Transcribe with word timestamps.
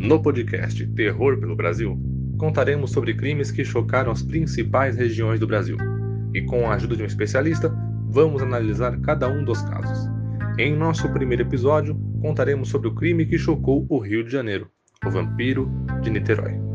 No 0.00 0.18
podcast 0.22 0.86
Terror 0.94 1.38
pelo 1.38 1.54
Brasil, 1.54 2.00
contaremos 2.38 2.90
sobre 2.90 3.12
crimes 3.12 3.50
que 3.50 3.62
chocaram 3.62 4.10
as 4.10 4.22
principais 4.22 4.96
regiões 4.96 5.38
do 5.38 5.46
Brasil. 5.46 5.76
E 6.32 6.40
com 6.40 6.66
a 6.66 6.74
ajuda 6.74 6.96
de 6.96 7.02
um 7.02 7.06
especialista, 7.06 7.70
vamos 8.08 8.40
analisar 8.40 8.98
cada 9.02 9.28
um 9.28 9.44
dos 9.44 9.60
casos. 9.60 10.08
Em 10.58 10.74
nosso 10.74 11.06
primeiro 11.12 11.42
episódio, 11.42 11.94
contaremos 12.22 12.70
sobre 12.70 12.88
o 12.88 12.94
crime 12.94 13.26
que 13.26 13.36
chocou 13.36 13.86
o 13.90 13.98
Rio 13.98 14.24
de 14.24 14.30
Janeiro, 14.30 14.70
o 15.04 15.10
vampiro 15.10 15.70
de 16.00 16.08
Niterói. 16.08 16.69